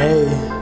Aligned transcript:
Ei. 0.00 0.59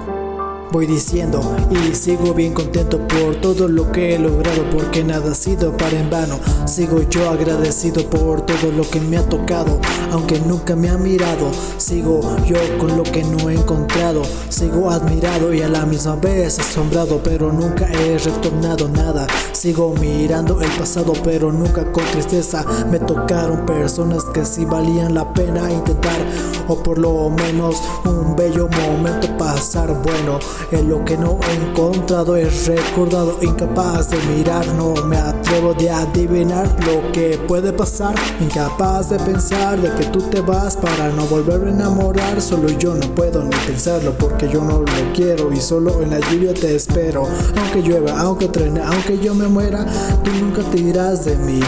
Voy 0.71 0.87
diciendo 0.87 1.41
y 1.71 1.95
sigo 1.95 2.35
bien 2.35 2.53
contento 2.53 2.99
por 3.09 3.37
todo 3.37 3.69
lo 3.69 3.91
que 3.91 4.15
he 4.15 4.19
logrado 4.19 4.69
porque 4.71 5.03
nada 5.03 5.33
ha 5.33 5.35
sido 5.35 5.77
para 5.77 5.99
en 5.99 6.11
vano. 6.11 6.39
Sigo 6.67 7.03
yo 7.09 7.31
agradecido 7.31 8.05
por 8.09 8.43
todo 8.43 8.71
lo 8.73 8.89
que 8.89 9.01
me 9.01 9.17
ha 9.17 9.29
tocado, 9.29 9.81
aunque 10.13 10.41
nunca 10.41 10.77
me 10.77 10.91
ha 10.91 10.99
mirado. 10.99 11.51
Sigo 11.79 12.21
yo 12.45 12.57
con 12.79 12.97
lo 12.97 13.03
que 13.03 13.25
no 13.25 13.49
he 13.49 13.55
encontrado. 13.55 14.23
Sigo 14.49 14.91
admirado 14.91 15.55
y 15.55 15.63
a 15.63 15.69
la 15.69 15.87
misma 15.87 16.17
vez 16.17 16.59
asombrado, 16.59 17.21
pero 17.23 17.53
nunca 17.53 17.87
he 17.87 18.19
retornado 18.19 18.89
nada. 18.89 19.27
Sigo 19.53 19.95
mirando 20.01 20.61
el 20.61 20.71
pasado, 20.73 21.13
pero 21.25 21.53
nunca 21.53 21.91
con 21.93 22.05
tristeza. 22.07 22.65
Me 22.91 22.99
tocaron 22.99 23.65
personas 23.67 24.25
que 24.35 24.45
sí 24.45 24.65
valían 24.65 25.15
la 25.15 25.33
pena 25.33 25.71
intentar, 25.71 26.21
o 26.69 26.77
por 26.83 26.99
lo 26.99 27.31
menos 27.31 27.77
un 28.05 28.37
bello 28.37 28.69
momento 28.69 29.29
pasar 29.37 29.95
bueno. 30.03 30.39
En 30.71 30.89
lo 30.89 31.05
que 31.05 31.17
no 31.17 31.39
he 31.49 31.69
encontrado 31.69 32.37
es 32.37 32.67
recordado, 32.67 33.39
incapaz 33.43 34.11
de 34.11 34.19
mirar, 34.35 34.67
no 34.75 34.95
me 35.07 35.17
atrevo 35.17 35.75
de 35.75 35.91
adivinar 35.91 36.69
lo 36.87 37.11
que 37.13 37.39
puede 37.49 37.73
pasar, 37.73 38.15
incapaz 38.41 39.11
de 39.11 39.19
pensar 39.19 39.81
de 39.81 39.91
que 39.95 40.05
tú 40.11 40.21
te 40.21 40.41
vas 40.41 40.77
para 40.77 41.11
no 41.11 41.25
volver 41.27 41.67
a 41.67 41.71
enamorar. 41.71 42.41
Solo 42.41 42.69
yo 42.69 42.95
no 42.95 43.07
puedo 43.15 43.43
ni 43.45 43.57
pensarlo 43.67 44.13
porque 44.19 44.49
yo 44.49 44.63
no 44.63 44.81
lo 44.81 45.13
quiero 45.15 45.53
y 45.53 45.61
solo 45.61 46.03
en 46.03 46.11
la 46.11 46.21
lluvia 46.21 46.53
te 46.55 46.75
espero. 46.75 47.27
Aunque 47.57 47.83
llueva, 47.83 48.21
aunque 48.21 48.49
trene, 48.49 48.81
aunque 48.81 49.19
yo 49.19 49.35
me 49.35 49.49
muera, 49.49 49.87
tú 50.23 50.31
nunca 50.41 50.63
te 50.71 50.79
irás 50.79 51.25
de 51.25 51.37
mí. 51.37 51.61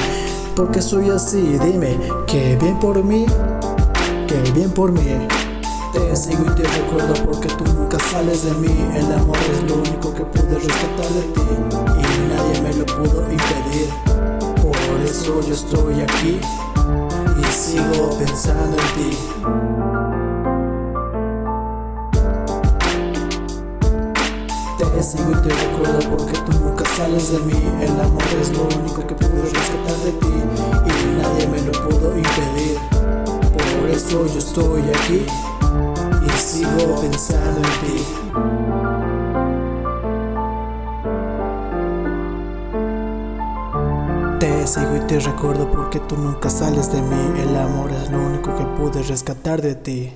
Porque 0.55 0.83
soy 0.83 1.11
así, 1.11 1.41
dime, 1.65 1.99
que 2.27 2.57
bien 2.57 2.79
por 2.79 3.03
mí, 3.03 3.25
que 4.27 4.53
bien 4.53 4.71
por 4.71 4.93
mí. 4.93 5.27
Te 5.93 6.15
sigo 6.15 6.45
y 6.45 6.55
te 6.55 6.63
recuerdo 6.63 7.15
porque 7.27 7.49
tú 7.49 7.65
nunca 7.65 7.99
sales 7.99 8.45
de 8.45 8.53
mí. 8.53 8.69
El 8.95 9.13
amor 9.13 9.37
es 9.53 9.69
lo 9.69 9.77
único 9.77 10.15
que 10.15 10.25
pude 10.25 10.57
rescatar 10.57 11.09
de 11.09 11.23
ti 11.35 11.41
y 11.99 12.29
nadie 12.29 12.61
me 12.63 12.75
lo 12.75 12.87
pudo 12.87 13.23
impedir. 13.29 13.89
Por 14.63 15.01
eso 15.05 15.41
yo 15.41 15.53
estoy 15.53 16.01
aquí 16.01 16.41
y 17.41 17.53
sigo 17.53 18.17
pensando 18.19 18.77
en 18.77 19.11
ti. 19.11 19.17
Te 24.79 25.03
sigo 25.03 25.31
y 25.31 25.43
te 25.43 25.49
recuerdo 25.49 26.17
porque 26.17 26.39
tú 26.39 26.53
nunca 26.61 26.85
sales 26.97 27.33
de 27.33 27.39
mí. 27.41 27.63
El 27.81 28.01
amor 28.01 28.23
es 28.41 28.53
lo 28.53 28.63
único 28.79 29.05
que 29.07 29.15
pude 29.17 29.43
rescatar 29.43 29.97
de 30.05 30.13
ti 30.13 30.35
y 30.87 31.21
nadie 31.21 31.49
me 31.49 31.63
lo 31.63 31.73
pudo 31.73 32.17
impedir. 32.17 32.79
Por 33.81 33.91
eso 33.91 34.27
yo 34.27 34.39
estoy 34.39 34.83
aquí 34.83 35.27
sigo 36.41 37.01
pensando 37.01 37.61
en 37.61 37.81
ti. 37.81 38.05
Te 44.41 44.67
sigo 44.67 44.97
y 44.97 45.01
te 45.01 45.21
recuerdo 45.21 45.71
porque 45.71 46.01
tú 46.01 46.17
nunca 46.17 46.49
sales 46.49 46.91
de 46.93 47.03
mí. 47.03 47.41
El 47.41 47.57
amor 47.57 47.93
es 47.93 48.11
lo 48.11 48.19
único 48.19 48.57
que 48.57 48.65
pude 48.65 49.03
rescatar 49.03 49.61
de 49.61 49.75
ti. 49.75 50.13